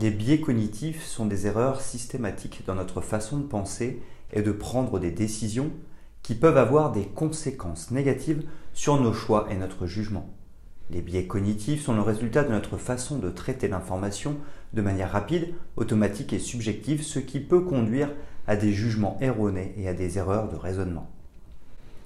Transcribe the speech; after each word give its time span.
Les 0.00 0.10
biais 0.10 0.40
cognitifs 0.40 1.04
sont 1.04 1.26
des 1.26 1.46
erreurs 1.46 1.82
systématiques 1.82 2.62
dans 2.66 2.74
notre 2.74 3.02
façon 3.02 3.36
de 3.36 3.42
penser 3.42 4.00
et 4.32 4.40
de 4.40 4.50
prendre 4.50 4.98
des 4.98 5.10
décisions 5.10 5.70
qui 6.22 6.34
peuvent 6.34 6.56
avoir 6.56 6.90
des 6.90 7.04
conséquences 7.04 7.90
négatives 7.90 8.44
sur 8.72 8.98
nos 8.98 9.12
choix 9.12 9.48
et 9.50 9.58
notre 9.58 9.86
jugement. 9.86 10.30
Les 10.88 11.02
biais 11.02 11.26
cognitifs 11.26 11.84
sont 11.84 11.94
le 11.94 12.00
résultat 12.00 12.44
de 12.44 12.50
notre 12.50 12.78
façon 12.78 13.18
de 13.18 13.28
traiter 13.28 13.68
l'information 13.68 14.38
de 14.72 14.80
manière 14.80 15.12
rapide, 15.12 15.52
automatique 15.76 16.32
et 16.32 16.38
subjective, 16.38 17.02
ce 17.02 17.18
qui 17.18 17.38
peut 17.38 17.60
conduire 17.60 18.08
à 18.46 18.56
des 18.56 18.72
jugements 18.72 19.18
erronés 19.20 19.74
et 19.76 19.86
à 19.86 19.92
des 19.92 20.16
erreurs 20.16 20.48
de 20.48 20.56
raisonnement. 20.56 21.10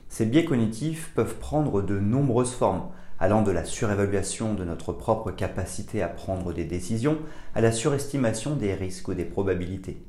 Ces 0.09 0.27
biais 0.27 0.45
cognitifs 0.45 1.13
peuvent 1.15 1.37
prendre 1.37 1.81
de 1.81 2.01
nombreuses 2.01 2.55
formes, 2.55 2.89
allant 3.21 3.43
de 3.43 3.51
la 3.51 3.65
surévaluation 3.65 4.55
de 4.55 4.65
notre 4.65 4.93
propre 4.93 5.31
capacité 5.31 6.03
à 6.03 6.09
prendre 6.09 6.53
des 6.53 6.65
décisions 6.65 7.19
à 7.55 7.61
la 7.61 7.73
surestimation 7.73 8.57
des 8.57 8.75
risques 8.75 9.09
ou 9.09 9.15
des 9.15 9.25
probabilités. 9.25 10.03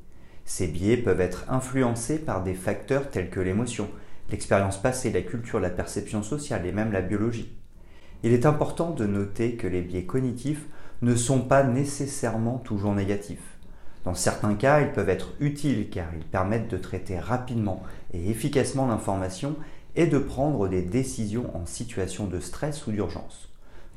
Ces 0.46 0.68
biais 0.68 0.98
peuvent 0.98 1.22
être 1.22 1.46
influencés 1.50 2.20
par 2.20 2.44
des 2.44 2.54
facteurs 2.54 3.10
tels 3.10 3.30
que 3.30 3.40
l'émotion, 3.40 3.90
l'expérience 4.30 4.82
passée, 4.82 5.12
la 5.12 5.22
culture, 5.22 5.60
la 5.60 5.70
perception 5.70 6.24
sociale 6.24 6.66
et 6.66 6.72
même 6.72 6.92
la 6.92 7.02
biologie. 7.02 7.56
Il 8.24 8.32
est 8.32 8.46
important 8.46 8.92
de 8.92 9.06
noter 9.06 9.56
que 9.56 9.68
les 9.68 9.82
biais 9.82 10.06
cognitifs 10.06 10.66
ne 11.02 11.16
sont 11.16 11.42
pas 11.42 11.64
nécessairement 11.64 12.58
toujours 12.58 12.94
négatifs. 12.94 13.58
Dans 14.04 14.14
certains 14.14 14.54
cas, 14.54 14.82
ils 14.82 14.92
peuvent 14.92 15.10
être 15.10 15.34
utiles 15.40 15.90
car 15.90 16.08
ils 16.16 16.26
permettent 16.26 16.70
de 16.70 16.78
traiter 16.78 17.18
rapidement 17.18 17.82
et 18.14 18.30
efficacement 18.30 18.88
l'information 18.88 19.56
et 19.96 20.08
de 20.08 20.18
prendre 20.18 20.68
des 20.68 20.82
décisions 20.82 21.56
en 21.56 21.66
situation 21.66 22.28
de 22.28 22.40
stress 22.40 22.88
ou 22.88 22.92
d'urgence. 22.92 23.50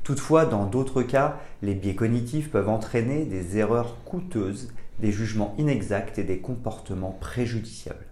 Toutefois, 0.03 0.45
dans 0.45 0.65
d'autres 0.65 1.03
cas, 1.03 1.37
les 1.61 1.75
biais 1.75 1.95
cognitifs 1.95 2.49
peuvent 2.49 2.69
entraîner 2.69 3.25
des 3.25 3.57
erreurs 3.57 3.97
coûteuses, 4.05 4.69
des 4.99 5.11
jugements 5.11 5.53
inexacts 5.57 6.17
et 6.17 6.23
des 6.23 6.39
comportements 6.39 7.17
préjudiciables. 7.19 8.05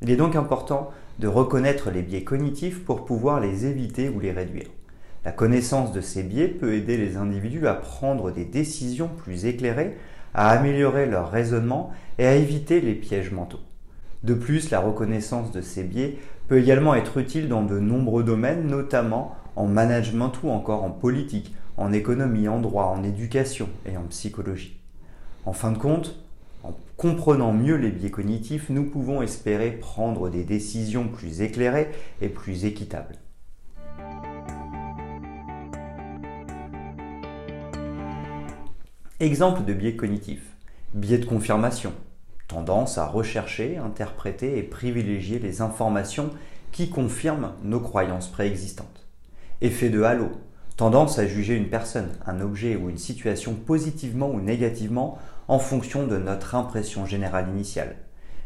Il 0.00 0.10
est 0.10 0.16
donc 0.16 0.34
important 0.34 0.90
de 1.18 1.28
reconnaître 1.28 1.90
les 1.90 2.02
biais 2.02 2.24
cognitifs 2.24 2.84
pour 2.84 3.04
pouvoir 3.04 3.40
les 3.40 3.66
éviter 3.66 4.08
ou 4.08 4.18
les 4.18 4.32
réduire. 4.32 4.68
La 5.24 5.30
connaissance 5.30 5.92
de 5.92 6.00
ces 6.00 6.24
biais 6.24 6.48
peut 6.48 6.74
aider 6.74 6.96
les 6.96 7.16
individus 7.16 7.68
à 7.68 7.74
prendre 7.74 8.32
des 8.32 8.44
décisions 8.44 9.08
plus 9.08 9.44
éclairées, 9.46 9.96
à 10.34 10.50
améliorer 10.50 11.06
leur 11.06 11.30
raisonnement 11.30 11.92
et 12.18 12.26
à 12.26 12.34
éviter 12.34 12.80
les 12.80 12.94
pièges 12.94 13.30
mentaux. 13.30 13.60
De 14.24 14.34
plus, 14.34 14.70
la 14.70 14.80
reconnaissance 14.80 15.52
de 15.52 15.60
ces 15.60 15.84
biais 15.84 16.16
peut 16.52 16.58
également 16.58 16.94
être 16.94 17.16
utile 17.16 17.48
dans 17.48 17.62
de 17.62 17.78
nombreux 17.78 18.24
domaines, 18.24 18.66
notamment 18.66 19.34
en 19.56 19.66
management 19.66 20.30
ou 20.42 20.50
encore 20.50 20.84
en 20.84 20.90
politique, 20.90 21.54
en 21.78 21.94
économie, 21.94 22.46
en 22.46 22.60
droit, 22.60 22.94
en 22.94 23.02
éducation 23.02 23.70
et 23.86 23.96
en 23.96 24.02
psychologie. 24.10 24.78
En 25.46 25.54
fin 25.54 25.72
de 25.72 25.78
compte, 25.78 26.22
en 26.62 26.76
comprenant 26.98 27.54
mieux 27.54 27.76
les 27.76 27.90
biais 27.90 28.10
cognitifs, 28.10 28.68
nous 28.68 28.84
pouvons 28.84 29.22
espérer 29.22 29.70
prendre 29.70 30.28
des 30.28 30.44
décisions 30.44 31.08
plus 31.08 31.40
éclairées 31.40 31.88
et 32.20 32.28
plus 32.28 32.66
équitables. 32.66 33.16
Exemple 39.20 39.64
de 39.64 39.72
biais 39.72 39.96
cognitif. 39.96 40.42
Biais 40.92 41.16
de 41.16 41.24
confirmation 41.24 41.94
tendance 42.52 42.98
à 42.98 43.06
rechercher, 43.06 43.78
interpréter 43.78 44.58
et 44.58 44.62
privilégier 44.62 45.38
les 45.38 45.62
informations 45.62 46.30
qui 46.72 46.88
confirment 46.88 47.52
nos 47.62 47.80
croyances 47.80 48.28
préexistantes. 48.28 49.06
Effet 49.60 49.90
de 49.90 50.02
halo, 50.02 50.30
tendance 50.76 51.18
à 51.18 51.26
juger 51.26 51.54
une 51.54 51.68
personne, 51.68 52.08
un 52.26 52.40
objet 52.40 52.76
ou 52.76 52.88
une 52.88 52.98
situation 52.98 53.54
positivement 53.54 54.30
ou 54.30 54.40
négativement 54.40 55.18
en 55.48 55.58
fonction 55.58 56.06
de 56.06 56.16
notre 56.16 56.54
impression 56.54 57.06
générale 57.06 57.48
initiale. 57.50 57.96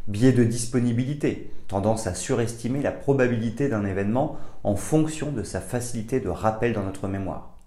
Biais 0.07 0.33
de 0.33 0.43
disponibilité, 0.43 1.51
tendance 1.67 2.07
à 2.07 2.13
surestimer 2.13 2.81
la 2.81 2.91
probabilité 2.91 3.69
d'un 3.69 3.85
événement 3.85 4.37
en 4.63 4.75
fonction 4.75 5.31
de 5.31 5.43
sa 5.43 5.59
facilité 5.59 6.19
de 6.19 6.29
rappel 6.29 6.73
dans 6.73 6.83
notre 6.83 7.07
mémoire. 7.07 7.57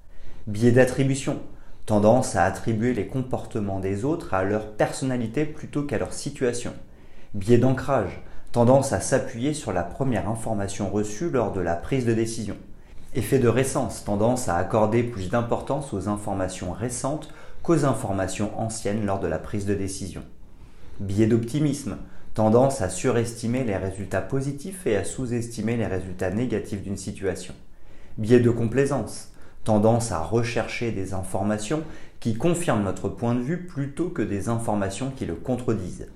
Biais 0.47 0.73
d'attribution, 0.73 1.39
tendance 1.87 2.37
à 2.37 2.45
attribuer 2.45 2.95
les 2.95 3.07
comportements 3.07 3.81
des 3.81 4.05
autres 4.05 4.35
à 4.35 4.45
leur 4.45 4.73
personnalité 4.73 5.45
plutôt 5.45 5.83
qu'à 5.83 5.99
leur 5.99 6.13
situation. 6.13 6.73
Biais 7.35 7.59
d'ancrage, 7.59 8.23
tendance 8.53 8.93
à 8.93 9.01
s'appuyer 9.01 9.55
sur 9.55 9.73
la 9.73 9.85
première 9.85 10.29
information 10.29 10.91
reçue 10.91 11.31
lors 11.31 11.53
de 11.53 11.61
la 11.61 11.77
prise 11.77 12.05
de 12.05 12.15
décision. 12.15 12.57
Effet 13.15 13.39
de 13.39 13.49
récence, 13.49 14.05
tendance 14.05 14.49
à 14.49 14.57
accorder 14.57 15.05
plus 15.05 15.31
d'importance 15.31 15.93
aux 15.93 16.09
informations 16.09 16.73
récentes 16.73 17.33
qu'aux 17.63 17.85
informations 17.85 18.51
anciennes 18.59 19.07
lors 19.07 19.21
de 19.21 19.29
la 19.29 19.39
prise 19.39 19.67
de 19.67 19.75
décision. 19.75 20.23
Biais 20.99 21.27
d'optimisme, 21.27 21.99
tendance 22.35 22.83
à 22.83 22.89
surestimer 22.89 23.65
les 23.65 23.77
résultats 23.77 24.21
positifs 24.21 24.87
et 24.87 24.97
à 24.97 25.05
sous-estimer 25.05 25.77
les 25.77 25.87
résultats 25.87 26.31
négatifs 26.31 26.83
d'une 26.83 26.97
situation. 26.97 27.55
Biais 28.19 28.41
de 28.41 28.51
complaisance, 28.51 29.33
tendance 29.63 30.11
à 30.11 30.21
rechercher 30.21 30.91
des 30.91 31.15
informations 31.15 31.83
qui 32.19 32.35
confirment 32.35 32.85
notre 32.85 33.09
point 33.09 33.35
de 33.35 33.41
vue 33.41 33.67
plutôt 33.67 34.09
que 34.09 34.23
des 34.23 34.49
informations 34.49 35.13
qui 35.15 35.27
le 35.27 35.35
contredisent. 35.35 36.09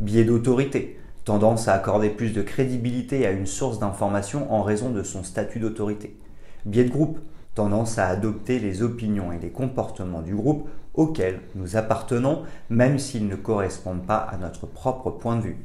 Biais 0.00 0.24
d'autorité, 0.24 0.98
tendance 1.26 1.66
à 1.66 1.74
accorder 1.74 2.08
plus 2.08 2.32
de 2.32 2.40
crédibilité 2.40 3.26
à 3.26 3.32
une 3.32 3.46
source 3.46 3.80
d'information 3.80 4.50
en 4.52 4.62
raison 4.62 4.90
de 4.90 5.02
son 5.02 5.24
statut 5.24 5.58
d'autorité. 5.58 6.16
Biais 6.64 6.84
de 6.84 6.90
groupe, 6.90 7.18
tendance 7.56 7.98
à 7.98 8.06
adopter 8.06 8.60
les 8.60 8.82
opinions 8.82 9.32
et 9.32 9.40
les 9.40 9.50
comportements 9.50 10.22
du 10.22 10.36
groupe 10.36 10.68
auquel 10.94 11.40
nous 11.56 11.76
appartenons, 11.76 12.44
même 12.70 13.00
s'ils 13.00 13.26
ne 13.26 13.34
correspondent 13.34 14.06
pas 14.06 14.18
à 14.18 14.36
notre 14.36 14.66
propre 14.66 15.10
point 15.10 15.34
de 15.34 15.42
vue. 15.42 15.56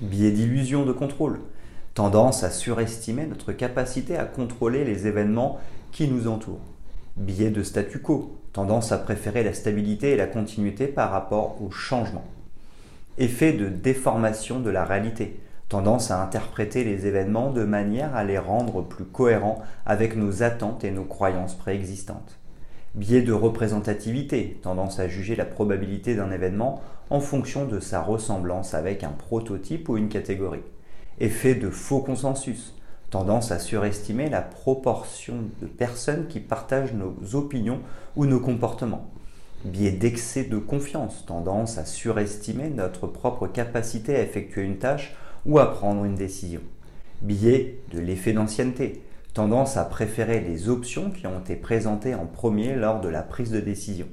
Biais 0.00 0.30
d'illusion 0.30 0.86
de 0.86 0.92
contrôle, 0.92 1.40
tendance 1.92 2.42
à 2.42 2.48
surestimer 2.48 3.26
notre 3.26 3.52
capacité 3.52 4.16
à 4.16 4.24
contrôler 4.24 4.86
les 4.86 5.06
événements 5.06 5.60
qui 5.90 6.08
nous 6.08 6.28
entourent. 6.28 6.64
Biais 7.18 7.50
de 7.50 7.62
statu 7.62 7.98
quo, 7.98 8.38
tendance 8.54 8.90
à 8.90 8.96
préférer 8.96 9.44
la 9.44 9.52
stabilité 9.52 10.12
et 10.12 10.16
la 10.16 10.26
continuité 10.26 10.86
par 10.86 11.10
rapport 11.10 11.60
au 11.60 11.70
changement. 11.70 12.24
Effet 13.18 13.52
de 13.52 13.68
déformation 13.68 14.60
de 14.60 14.70
la 14.70 14.84
réalité, 14.84 15.40
tendance 15.68 16.10
à 16.10 16.22
interpréter 16.22 16.84
les 16.84 17.06
événements 17.06 17.50
de 17.50 17.64
manière 17.64 18.14
à 18.14 18.24
les 18.24 18.38
rendre 18.38 18.82
plus 18.82 19.04
cohérents 19.04 19.62
avec 19.86 20.16
nos 20.16 20.42
attentes 20.42 20.84
et 20.84 20.90
nos 20.90 21.04
croyances 21.04 21.54
préexistantes. 21.54 22.38
Biais 22.94 23.22
de 23.22 23.32
représentativité, 23.32 24.58
tendance 24.62 24.98
à 24.98 25.08
juger 25.08 25.36
la 25.36 25.46
probabilité 25.46 26.14
d'un 26.14 26.30
événement 26.30 26.82
en 27.10 27.20
fonction 27.20 27.66
de 27.66 27.80
sa 27.80 28.02
ressemblance 28.02 28.74
avec 28.74 29.04
un 29.04 29.12
prototype 29.12 29.88
ou 29.88 29.96
une 29.96 30.08
catégorie 30.08 30.62
effet 31.22 31.54
de 31.54 31.70
faux 31.70 32.00
consensus, 32.00 32.74
tendance 33.10 33.52
à 33.52 33.58
surestimer 33.58 34.28
la 34.28 34.42
proportion 34.42 35.36
de 35.60 35.66
personnes 35.66 36.26
qui 36.26 36.40
partagent 36.40 36.94
nos 36.94 37.36
opinions 37.36 37.80
ou 38.16 38.26
nos 38.26 38.40
comportements. 38.40 39.10
Biais 39.64 39.92
d'excès 39.92 40.42
de 40.42 40.58
confiance, 40.58 41.24
tendance 41.24 41.78
à 41.78 41.84
surestimer 41.84 42.68
notre 42.68 43.06
propre 43.06 43.46
capacité 43.46 44.16
à 44.16 44.22
effectuer 44.22 44.62
une 44.62 44.78
tâche 44.78 45.14
ou 45.46 45.60
à 45.60 45.70
prendre 45.70 46.04
une 46.04 46.16
décision. 46.16 46.60
Biais 47.20 47.78
de 47.92 48.00
l'effet 48.00 48.32
d'ancienneté, 48.32 49.04
tendance 49.34 49.76
à 49.76 49.84
préférer 49.84 50.40
les 50.40 50.68
options 50.68 51.12
qui 51.12 51.28
ont 51.28 51.38
été 51.38 51.54
présentées 51.54 52.16
en 52.16 52.26
premier 52.26 52.74
lors 52.74 53.00
de 53.00 53.08
la 53.08 53.22
prise 53.22 53.52
de 53.52 53.60
décision. 53.60 54.08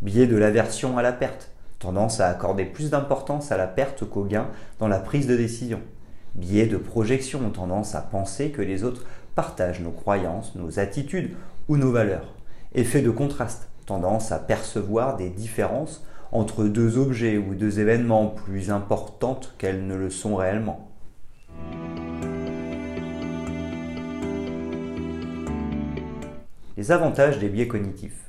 Biais 0.00 0.26
de 0.26 0.36
l'aversion 0.36 0.96
à 0.96 1.02
la 1.02 1.12
perte, 1.12 1.50
tendance 1.78 2.20
à 2.20 2.30
accorder 2.30 2.64
plus 2.64 2.88
d'importance 2.88 3.52
à 3.52 3.58
la 3.58 3.66
perte 3.66 4.08
qu'au 4.08 4.24
gain 4.24 4.48
dans 4.78 4.88
la 4.88 4.98
prise 4.98 5.26
de 5.26 5.36
décision. 5.36 5.80
Biais 6.36 6.66
de 6.66 6.78
projection 6.78 7.50
tendance 7.50 7.94
à 7.94 8.00
penser 8.00 8.48
que 8.48 8.62
les 8.62 8.82
autres 8.82 9.04
partagent 9.34 9.80
nos 9.80 9.90
croyances, 9.90 10.54
nos 10.54 10.78
attitudes 10.78 11.34
ou 11.68 11.76
nos 11.76 11.92
valeurs. 11.92 12.32
Effet 12.74 13.02
de 13.02 13.10
contraste, 13.10 13.68
tendance 13.86 14.32
à 14.32 14.38
percevoir 14.38 15.16
des 15.16 15.30
différences 15.30 16.04
entre 16.32 16.64
deux 16.64 16.98
objets 16.98 17.38
ou 17.38 17.54
deux 17.54 17.78
événements 17.80 18.26
plus 18.26 18.70
importantes 18.70 19.54
qu'elles 19.58 19.86
ne 19.86 19.94
le 19.94 20.10
sont 20.10 20.36
réellement. 20.36 20.90
Les 26.76 26.92
avantages 26.92 27.38
des 27.38 27.48
biais 27.48 27.68
cognitifs. 27.68 28.24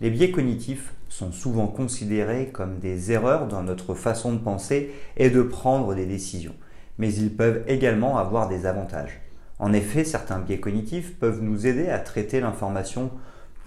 Les 0.00 0.10
biais 0.10 0.30
cognitifs 0.30 0.92
sont 1.08 1.32
souvent 1.32 1.66
considérés 1.66 2.50
comme 2.52 2.78
des 2.78 3.10
erreurs 3.10 3.48
dans 3.48 3.64
notre 3.64 3.94
façon 3.94 4.32
de 4.32 4.38
penser 4.38 4.92
et 5.16 5.30
de 5.30 5.42
prendre 5.42 5.94
des 5.94 6.06
décisions, 6.06 6.54
mais 6.98 7.12
ils 7.12 7.34
peuvent 7.34 7.64
également 7.66 8.18
avoir 8.18 8.48
des 8.48 8.66
avantages. 8.66 9.20
En 9.58 9.72
effet, 9.72 10.04
certains 10.04 10.38
biais 10.38 10.60
cognitifs 10.60 11.18
peuvent 11.18 11.42
nous 11.42 11.66
aider 11.66 11.88
à 11.88 11.98
traiter 11.98 12.40
l'information 12.40 13.10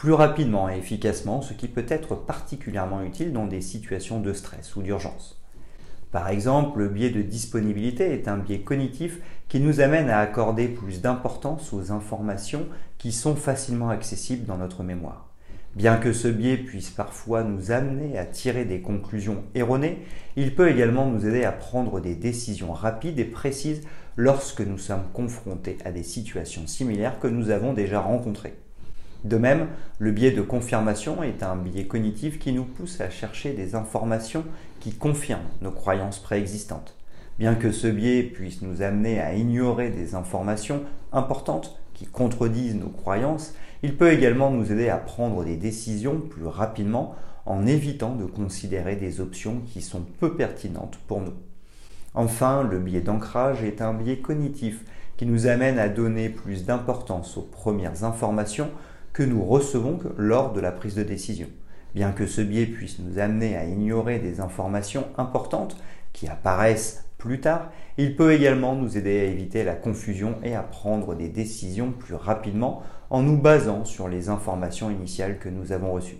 plus 0.02 0.14
rapidement 0.14 0.68
et 0.68 0.80
efficacement, 0.80 1.44
ce 1.44 1.54
qui 1.54 1.68
peut 1.68 1.86
être 1.88 2.16
particulièrement 2.16 3.04
utile 3.04 3.34
dans 3.34 3.46
des 3.46 3.62
situations 3.62 4.20
de 4.20 4.34
stress 4.34 4.76
ou 4.76 4.82
d'urgence. 4.82 5.40
Par 6.12 6.30
exemple, 6.30 6.80
le 6.80 6.90
biais 6.90 7.12
de 7.12 7.22
disponibilité 7.22 8.12
est 8.12 8.28
un 8.28 8.38
biais 8.38 8.62
cognitif 8.62 9.20
qui 9.48 9.60
nous 9.60 9.80
amène 9.80 10.10
à 10.10 10.18
accorder 10.18 10.70
plus 10.70 11.02
d'importance 11.02 11.72
aux 11.72 11.92
informations 11.92 12.66
qui 12.98 13.12
sont 13.12 13.36
facilement 13.36 13.92
accessibles 13.92 14.48
dans 14.48 14.58
notre 14.58 14.82
mémoire. 14.82 15.30
Bien 15.76 15.98
que 15.98 16.14
ce 16.14 16.30
biais 16.30 16.58
puisse 16.58 16.90
parfois 16.90 17.44
nous 17.44 17.70
amener 17.70 18.18
à 18.18 18.26
tirer 18.26 18.66
des 18.66 18.82
conclusions 18.82 19.44
erronées, 19.54 20.00
il 20.36 20.56
peut 20.56 20.72
également 20.72 21.06
nous 21.06 21.28
aider 21.28 21.44
à 21.44 21.52
prendre 21.52 22.00
des 22.00 22.16
décisions 22.16 22.74
rapides 22.74 23.20
et 23.20 23.26
précises 23.26 23.84
lorsque 24.18 24.62
nous 24.62 24.80
sommes 24.80 25.06
confrontés 25.14 25.78
à 25.86 25.92
des 25.92 26.02
situations 26.02 26.66
similaires 26.66 27.20
que 27.20 27.28
nous 27.28 27.52
avons 27.52 27.74
déjà 27.74 28.00
rencontrées. 28.00 28.56
De 29.24 29.38
même, 29.38 29.68
le 30.00 30.12
biais 30.12 30.32
de 30.32 30.42
confirmation 30.42 31.22
est 31.22 31.44
un 31.44 31.56
biais 31.56 31.86
cognitif 31.86 32.40
qui 32.40 32.54
nous 32.54 32.66
pousse 32.66 33.02
à 33.02 33.10
chercher 33.10 33.54
des 33.54 33.76
informations 33.76 34.44
qui 34.80 34.94
confirment 34.94 35.50
nos 35.62 35.72
croyances 35.72 36.20
préexistantes. 36.20 36.96
Bien 37.38 37.56
que 37.56 37.72
ce 37.72 37.88
biais 37.88 38.24
puisse 38.24 38.62
nous 38.62 38.82
amener 38.82 39.20
à 39.20 39.34
ignorer 39.34 39.90
des 39.90 40.16
informations 40.16 40.84
importantes 41.12 41.80
qui 41.94 42.06
contredisent 42.06 42.76
nos 42.76 42.90
croyances, 42.90 43.54
il 43.84 43.96
peut 43.96 44.12
également 44.12 44.50
nous 44.50 44.72
aider 44.72 44.90
à 44.90 44.98
prendre 44.98 45.44
des 45.44 45.56
décisions 45.56 46.20
plus 46.20 46.46
rapidement 46.46 47.16
en 47.46 47.66
évitant 47.66 48.16
de 48.16 48.26
considérer 48.26 48.96
des 48.96 49.22
options 49.22 49.62
qui 49.68 49.82
sont 49.82 50.04
peu 50.20 50.36
pertinentes 50.36 51.00
pour 51.08 51.22
nous. 51.22 51.34
Enfin, 52.14 52.64
le 52.64 52.80
biais 52.80 53.02
d'ancrage 53.02 53.64
est 53.64 53.82
un 53.82 53.94
biais 53.94 54.20
cognitif 54.20 54.84
qui 55.18 55.26
nous 55.26 55.48
amène 55.48 55.80
à 55.80 55.90
donner 55.90 56.30
plus 56.30 56.66
d'importance 56.66 57.38
aux 57.38 57.44
premières 57.44 58.04
informations 58.04 58.70
que 59.14 59.24
nous 59.24 59.44
recevons 59.44 60.00
lors 60.18 60.54
de 60.54 60.62
la 60.62 60.72
prise 60.72 60.96
de 60.96 61.04
décision. 61.04 61.48
Bien 61.94 62.12
que 62.12 62.26
ce 62.26 62.42
biais 62.42 62.66
puisse 62.66 63.00
nous 63.00 63.20
amener 63.20 63.58
à 63.58 63.66
ignorer 63.66 64.20
des 64.20 64.40
informations 64.40 65.08
importantes 65.18 65.76
qui 66.14 66.28
apparaissent 66.28 67.06
plus 67.18 67.42
tard, 67.42 67.70
il 67.98 68.16
peut 68.16 68.34
également 68.34 68.76
nous 68.76 68.98
aider 68.98 69.20
à 69.20 69.26
éviter 69.26 69.64
la 69.64 69.76
confusion 69.76 70.36
et 70.44 70.56
à 70.56 70.64
prendre 70.64 71.14
des 71.14 71.30
décisions 71.30 71.92
plus 71.92 72.16
rapidement 72.16 72.82
en 73.10 73.22
nous 73.22 73.38
basant 73.38 73.86
sur 73.86 74.08
les 74.08 74.30
informations 74.30 74.90
initiales 74.90 75.38
que 75.38 75.50
nous 75.50 75.72
avons 75.72 75.92
reçues. 75.92 76.18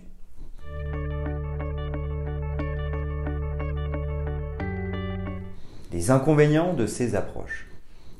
Les 5.90 6.10
inconvénients 6.10 6.74
de 6.74 6.86
ces 6.86 7.14
approches. 7.16 7.66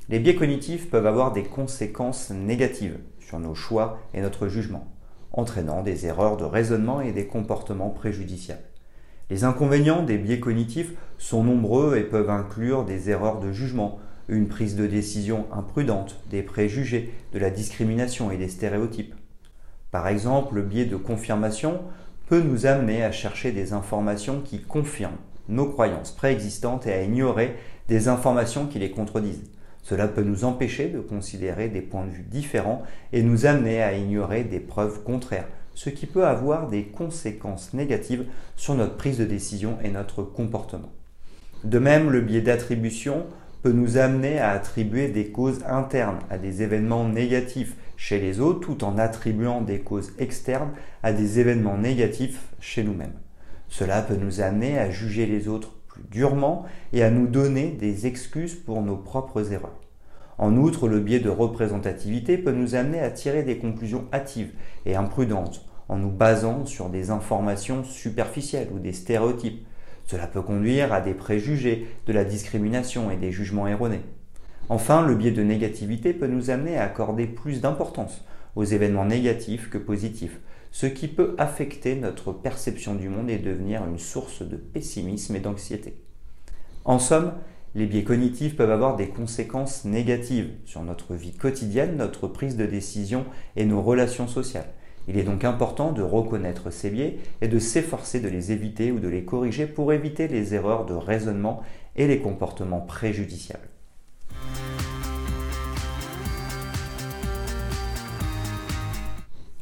Les 0.09 0.19
biais 0.19 0.35
cognitifs 0.35 0.91
peuvent 0.91 1.07
avoir 1.07 1.33
des 1.33 1.45
conséquences 1.45 2.31
négatives 2.31 2.99
sur 3.33 3.41
nos 3.41 3.55
choix 3.55 3.99
et 4.13 4.21
notre 4.21 4.47
jugement, 4.47 4.87
entraînant 5.33 5.83
des 5.83 6.05
erreurs 6.05 6.37
de 6.37 6.45
raisonnement 6.45 7.01
et 7.01 7.13
des 7.13 7.27
comportements 7.27 7.89
préjudiciables. 7.89 8.61
Les 9.31 9.45
inconvénients 9.45 10.03
des 10.03 10.19
biais 10.19 10.39
cognitifs 10.39 10.93
sont 11.17 11.43
nombreux 11.43 11.97
et 11.97 12.03
peuvent 12.03 12.29
inclure 12.29 12.85
des 12.85 13.09
erreurs 13.09 13.41
de 13.41 13.51
jugement, 13.51 14.01
une 14.29 14.49
prise 14.49 14.77
de 14.77 14.87
décision 14.87 15.47
imprudente, 15.51 16.21
des 16.29 16.43
préjugés, 16.43 17.11
de 17.33 17.39
la 17.39 17.49
discrimination 17.49 18.31
et 18.31 18.37
des 18.37 18.49
stéréotypes. 18.51 19.15
Par 19.91 20.09
exemple, 20.09 20.57
le 20.57 20.63
biais 20.63 20.85
de 20.85 20.97
confirmation 20.97 21.81
peut 22.27 22.43
nous 22.43 22.67
amener 22.67 23.03
à 23.03 23.13
chercher 23.13 23.51
des 23.51 23.73
informations 23.73 24.43
qui 24.43 24.61
confirment 24.61 25.17
nos 25.49 25.71
croyances 25.71 26.11
préexistantes 26.11 26.87
et 26.87 26.93
à 26.93 27.03
ignorer 27.03 27.57
des 27.89 28.09
informations 28.09 28.67
qui 28.67 28.79
les 28.79 28.91
contredisent. 28.91 29.51
Cela 29.83 30.07
peut 30.09 30.23
nous 30.23 30.45
empêcher 30.45 30.89
de 30.89 31.01
considérer 31.01 31.69
des 31.69 31.83
points 31.83 32.07
de 32.07 32.13
vue 32.13 32.23
différents 32.23 32.83
et 33.13 33.23
nous 33.23 33.47
amener 33.47 33.83
à 33.83 33.97
ignorer 33.97 34.45
des 34.45 34.61
preuves 34.61 35.03
contraires, 35.03 35.49
ce 35.75 35.91
qui 35.91 36.07
peut 36.07 36.27
avoir 36.27 36.69
des 36.69 36.85
conséquences 36.85 37.75
négatives 37.75 38.25
sur 38.57 38.75
notre 38.75 38.97
prise 38.97 39.19
de 39.19 39.25
décision 39.25 39.79
et 39.83 39.91
notre 39.91 40.23
comportement. 40.23 40.93
De 41.65 41.79
même, 41.79 42.11
le 42.11 42.21
biais 42.21 42.41
d'attribution 42.41 43.27
peut 43.63 43.73
nous 43.73 43.97
amener 43.97 44.39
à 44.39 44.51
attribuer 44.51 45.09
des 45.09 45.31
causes 45.31 45.63
internes 45.69 46.19
à 46.31 46.39
des 46.39 46.63
événements 46.63 47.09
négatifs 47.09 47.77
chez 47.97 48.19
les 48.19 48.41
autres 48.41 48.61
tout 48.61 48.83
en 48.85 48.99
attribuant 48.99 49.61
des 49.61 49.81
causes 49.81 50.13
externes 50.19 50.73
à 51.03 51.13
des 51.13 51.39
événements 51.39 51.79
négatifs 51.79 52.49
chez 52.61 52.83
nous-mêmes. 52.83 53.15
Cela 53.69 54.03
peut 54.03 54.17
nous 54.17 54.41
amener 54.41 54.79
à 54.79 54.91
juger 54.91 55.27
les 55.27 55.47
autres 55.47 55.75
durement 56.11 56.65
et 56.93 57.03
à 57.03 57.11
nous 57.11 57.27
donner 57.27 57.69
des 57.71 58.07
excuses 58.07 58.55
pour 58.55 58.83
nos 58.83 58.97
propres 58.97 59.53
erreurs. 59.53 59.79
En 60.39 60.57
outre, 60.57 60.89
le 60.89 61.01
biais 61.01 61.21
de 61.21 61.29
représentativité 61.29 62.39
peut 62.39 62.53
nous 62.53 62.75
amener 62.75 63.01
à 63.01 63.11
tirer 63.11 63.43
des 63.43 63.59
conclusions 63.59 64.07
hâtives 64.13 64.53
et 64.87 64.97
imprudentes 64.97 65.67
en 65.89 65.97
nous 65.97 66.11
basant 66.11 66.65
sur 66.65 66.89
des 66.89 67.11
informations 67.11 67.85
superficielles 67.85 68.69
ou 68.75 68.79
des 68.79 68.93
stéréotypes. 68.93 69.67
Cela 70.07 70.27
peut 70.27 70.43
conduire 70.43 70.93
à 70.93 71.01
des 71.01 71.15
préjugés, 71.15 71.87
de 72.07 72.13
la 72.13 72.25
discrimination 72.25 73.11
et 73.11 73.17
des 73.17 73.31
jugements 73.31 73.69
erronés. 73.69 74.03
Enfin, 74.69 75.07
le 75.07 75.15
biais 75.15 75.33
de 75.33 75.43
négativité 75.43 76.13
peut 76.13 76.27
nous 76.27 76.51
amener 76.51 76.77
à 76.77 76.85
accorder 76.85 77.27
plus 77.27 77.61
d'importance 77.61 78.25
aux 78.57 78.65
événements 78.65 79.05
négatifs 79.05 79.71
que 79.71 79.79
positifs, 79.79 80.41
ce 80.73 80.87
qui 80.87 81.07
peut 81.07 81.35
affecter 81.39 81.95
notre 81.95 82.33
perception 82.33 82.95
du 82.95 83.09
monde 83.09 83.31
et 83.31 83.39
devenir 83.39 83.85
une 83.87 83.99
source 83.99 84.43
de 84.43 84.57
pessimisme 84.57 85.37
et 85.37 85.41
d'anxiété. 85.41 85.95
En 86.85 86.99
somme, 86.99 87.35
les 87.75 87.87
biais 87.87 88.05
cognitifs 88.05 88.57
peuvent 88.57 88.71
avoir 88.71 88.97
des 88.97 89.09
conséquences 89.09 89.85
négatives 89.85 90.51
sur 90.65 90.83
notre 90.83 91.15
vie 91.15 91.33
quotidienne, 91.33 91.97
notre 91.97 92.27
prise 92.27 92.57
de 92.57 92.67
décision 92.67 93.25
et 93.55 93.65
nos 93.65 93.83
relations 93.83 94.27
sociales. 94.27 94.73
Il 95.09 95.19
est 95.19 95.25
donc 95.25 95.45
important 95.45 95.93
de 95.93 96.03
reconnaître 96.03 96.71
ces 96.71 96.91
biais 96.91 97.19
et 97.41 97.49
de 97.49 97.59
s'efforcer 97.59 98.21
de 98.21 98.29
les 98.29 98.53
éviter 98.53 98.93
ou 98.93 98.99
de 98.99 99.09
les 99.09 99.25
corriger 99.25 99.67
pour 99.67 99.93
éviter 99.93 100.27
les 100.27 100.55
erreurs 100.55 100.87
de 100.87 100.95
raisonnement 100.95 101.63
et 101.97 102.07
les 102.07 102.21
comportements 102.21 102.81
préjudiciables. 102.81 103.72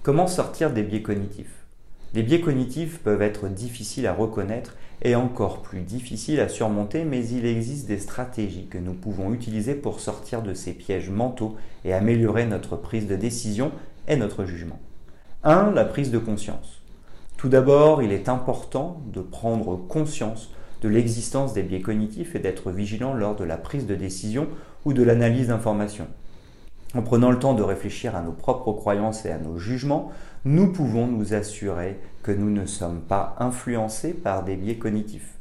Comment 0.03 0.27
sortir 0.27 0.73
des 0.73 0.83
biais 0.83 1.03
cognitifs? 1.03 1.67
Les 2.15 2.23
biais 2.23 2.41
cognitifs 2.41 3.01
peuvent 3.01 3.21
être 3.21 3.49
difficiles 3.49 4.07
à 4.07 4.15
reconnaître 4.15 4.77
et 5.03 5.15
encore 5.15 5.61
plus 5.61 5.83
difficiles 5.83 6.41
à 6.41 6.49
surmonter, 6.49 7.05
mais 7.05 7.29
il 7.29 7.45
existe 7.45 7.87
des 7.87 7.99
stratégies 7.99 8.67
que 8.69 8.79
nous 8.79 8.95
pouvons 8.95 9.35
utiliser 9.35 9.75
pour 9.75 10.01
sortir 10.01 10.41
de 10.41 10.55
ces 10.55 10.73
pièges 10.73 11.11
mentaux 11.11 11.55
et 11.85 11.93
améliorer 11.93 12.47
notre 12.47 12.77
prise 12.77 13.07
de 13.07 13.15
décision 13.15 13.73
et 14.09 14.17
notre 14.17 14.47
jugement. 14.47 14.79
1. 15.45 15.73
La 15.73 15.85
prise 15.85 16.11
de 16.11 16.19
conscience. 16.19 16.81
Tout 17.37 17.51
d'abord, 17.51 18.03
il 18.03 18.11
est 18.11 18.31
important 18.31 19.03
de 19.13 19.21
prendre 19.21 19.77
conscience 19.77 20.51
de 20.81 20.89
l'existence 20.89 21.53
des 21.53 21.63
biais 21.63 21.83
cognitifs 21.83 22.35
et 22.35 22.39
d'être 22.39 22.71
vigilant 22.71 23.13
lors 23.13 23.37
de 23.37 23.45
la 23.45 23.59
prise 23.59 23.87
de 23.87 23.95
décision 23.95 24.49
ou 24.87 24.95
de 24.95 25.03
l'analyse 25.03 25.49
d'informations. 25.49 26.09
En 26.93 27.03
prenant 27.03 27.31
le 27.31 27.39
temps 27.39 27.55
de 27.55 27.63
réfléchir 27.63 28.17
à 28.17 28.23
nos 28.23 28.33
propres 28.33 28.73
croyances 28.73 29.25
et 29.25 29.31
à 29.31 29.39
nos 29.39 29.59
jugements, 29.59 30.11
nous 30.45 30.73
pouvons 30.73 31.07
nous 31.07 31.35
assurer 31.35 32.01
que 32.25 32.33
nous 32.33 32.51
ne 32.51 32.67
sommes 32.67 33.01
pas 33.01 33.37
influencés 33.39 34.13
par 34.13 34.43
des 34.43 34.57
biais 34.57 34.77
cognitifs. 34.77 35.39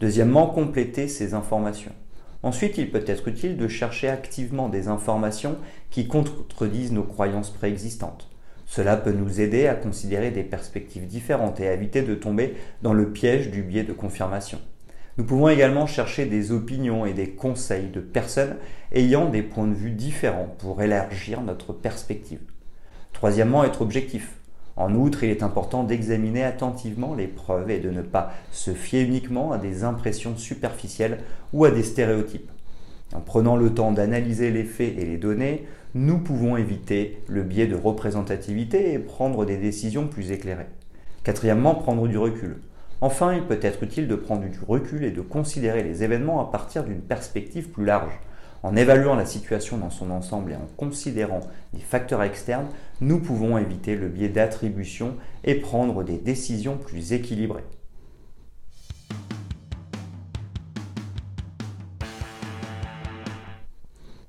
Deuxièmement, 0.00 0.46
compléter 0.48 1.08
ces 1.08 1.32
informations. 1.32 1.92
Ensuite, 2.42 2.76
il 2.76 2.90
peut 2.90 3.04
être 3.06 3.28
utile 3.28 3.56
de 3.56 3.68
chercher 3.68 4.08
activement 4.08 4.68
des 4.68 4.88
informations 4.88 5.56
qui 5.90 6.08
contredisent 6.08 6.92
nos 6.92 7.04
croyances 7.04 7.50
préexistantes. 7.50 8.28
Cela 8.66 8.96
peut 8.96 9.12
nous 9.12 9.40
aider 9.40 9.68
à 9.68 9.74
considérer 9.74 10.30
des 10.30 10.42
perspectives 10.42 11.06
différentes 11.06 11.60
et 11.60 11.68
à 11.68 11.72
éviter 11.72 12.02
de 12.02 12.14
tomber 12.14 12.54
dans 12.82 12.92
le 12.92 13.12
piège 13.12 13.50
du 13.50 13.62
biais 13.62 13.84
de 13.84 13.92
confirmation. 13.92 14.58
Nous 15.18 15.24
pouvons 15.24 15.50
également 15.50 15.86
chercher 15.86 16.24
des 16.24 16.52
opinions 16.52 17.04
et 17.04 17.12
des 17.12 17.30
conseils 17.30 17.88
de 17.88 18.00
personnes 18.00 18.56
ayant 18.92 19.28
des 19.28 19.42
points 19.42 19.66
de 19.66 19.74
vue 19.74 19.90
différents 19.90 20.54
pour 20.58 20.80
élargir 20.80 21.42
notre 21.42 21.74
perspective. 21.74 22.40
Troisièmement, 23.12 23.62
être 23.62 23.82
objectif. 23.82 24.38
En 24.74 24.94
outre, 24.94 25.22
il 25.22 25.28
est 25.28 25.42
important 25.42 25.84
d'examiner 25.84 26.44
attentivement 26.44 27.14
les 27.14 27.26
preuves 27.26 27.70
et 27.70 27.78
de 27.78 27.90
ne 27.90 28.00
pas 28.00 28.32
se 28.52 28.70
fier 28.70 29.02
uniquement 29.02 29.52
à 29.52 29.58
des 29.58 29.84
impressions 29.84 30.36
superficielles 30.38 31.18
ou 31.52 31.66
à 31.66 31.70
des 31.70 31.82
stéréotypes. 31.82 32.50
En 33.14 33.20
prenant 33.20 33.56
le 33.56 33.74
temps 33.74 33.92
d'analyser 33.92 34.50
les 34.50 34.64
faits 34.64 34.96
et 34.98 35.04
les 35.04 35.18
données, 35.18 35.66
nous 35.94 36.18
pouvons 36.18 36.56
éviter 36.56 37.22
le 37.28 37.42
biais 37.42 37.66
de 37.66 37.76
représentativité 37.76 38.94
et 38.94 38.98
prendre 38.98 39.44
des 39.44 39.58
décisions 39.58 40.08
plus 40.08 40.30
éclairées. 40.30 40.68
Quatrièmement, 41.22 41.74
prendre 41.74 42.08
du 42.08 42.16
recul. 42.16 42.56
Enfin, 43.04 43.34
il 43.34 43.42
peut 43.42 43.58
être 43.60 43.82
utile 43.82 44.06
de 44.06 44.14
prendre 44.14 44.48
du 44.48 44.60
recul 44.64 45.02
et 45.02 45.10
de 45.10 45.22
considérer 45.22 45.82
les 45.82 46.04
événements 46.04 46.40
à 46.40 46.52
partir 46.52 46.84
d'une 46.84 47.00
perspective 47.00 47.68
plus 47.68 47.84
large. 47.84 48.12
En 48.62 48.76
évaluant 48.76 49.16
la 49.16 49.26
situation 49.26 49.76
dans 49.76 49.90
son 49.90 50.12
ensemble 50.12 50.52
et 50.52 50.54
en 50.54 50.68
considérant 50.76 51.40
les 51.74 51.80
facteurs 51.80 52.22
externes, 52.22 52.68
nous 53.00 53.18
pouvons 53.18 53.58
éviter 53.58 53.96
le 53.96 54.06
biais 54.06 54.28
d'attribution 54.28 55.16
et 55.42 55.56
prendre 55.56 56.04
des 56.04 56.16
décisions 56.16 56.78
plus 56.78 57.12
équilibrées. 57.12 57.64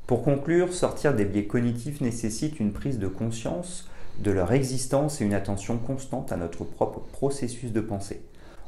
Pour 0.07 0.23
conclure, 0.23 0.73
sortir 0.73 1.13
des 1.13 1.25
biais 1.25 1.45
cognitifs 1.45 2.01
nécessite 2.01 2.59
une 2.59 2.73
prise 2.73 2.97
de 2.97 3.07
conscience 3.07 3.87
de 4.17 4.31
leur 4.31 4.51
existence 4.51 5.21
et 5.21 5.25
une 5.25 5.35
attention 5.35 5.77
constante 5.77 6.31
à 6.31 6.37
notre 6.37 6.63
propre 6.63 7.01
processus 7.01 7.71
de 7.71 7.81
pensée. 7.81 8.23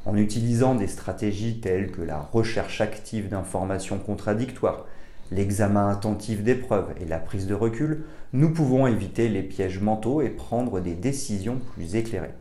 En 0.06 0.16
utilisant 0.16 0.76
des 0.76 0.86
stratégies 0.86 1.58
telles 1.58 1.90
que 1.90 2.00
la 2.00 2.20
recherche 2.20 2.80
active 2.80 3.28
d'informations 3.28 3.98
contradictoires, 3.98 4.86
l'examen 5.32 5.88
attentif 5.88 6.44
des 6.44 6.54
preuves 6.54 6.94
et 7.00 7.06
la 7.06 7.18
prise 7.18 7.48
de 7.48 7.54
recul, 7.54 8.04
nous 8.32 8.52
pouvons 8.52 8.86
éviter 8.86 9.28
les 9.28 9.42
pièges 9.42 9.80
mentaux 9.80 10.22
et 10.22 10.30
prendre 10.30 10.78
des 10.78 10.94
décisions 10.94 11.58
plus 11.74 11.96
éclairées. 11.96 12.34